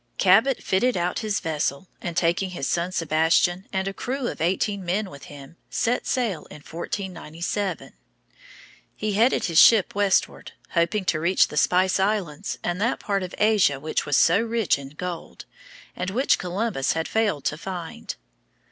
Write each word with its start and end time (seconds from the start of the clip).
Cabot 0.17 0.63
fitted 0.63 0.97
out 0.97 1.19
his 1.19 1.39
vessel 1.39 1.87
and, 2.01 2.17
taking 2.17 2.49
his 2.49 2.67
son 2.67 2.91
Sebastian 2.91 3.67
and 3.71 3.87
a 3.87 3.93
crew 3.93 4.25
of 4.29 4.41
eighteen 4.41 4.83
men 4.83 5.11
with 5.11 5.25
him, 5.25 5.57
set 5.69 6.07
sail 6.07 6.45
in 6.47 6.55
1497. 6.63 7.93
He 8.95 9.13
headed 9.13 9.43
his 9.45 9.59
ship 9.59 9.93
westward, 9.93 10.53
hoping 10.71 11.05
to 11.05 11.19
reach 11.19 11.49
the 11.49 11.55
Spice 11.57 11.99
Islands 11.99 12.57
and 12.63 12.81
that 12.81 12.99
part 12.99 13.21
of 13.21 13.35
Asia 13.37 13.79
which 13.79 14.07
was 14.07 14.17
so 14.17 14.41
rich 14.41 14.79
in 14.79 14.89
gold, 14.95 15.45
and 15.95 16.09
which 16.09 16.39
Columbus 16.39 16.93
had 16.93 17.07
failed 17.07 17.43
to 17.45 17.57
find. 17.59 18.15